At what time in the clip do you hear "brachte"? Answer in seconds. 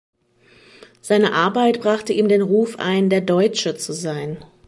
1.79-2.11